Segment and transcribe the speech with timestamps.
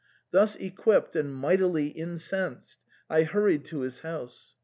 [0.31, 4.55] Thus equipped and mightily incensed, I hurried to his house.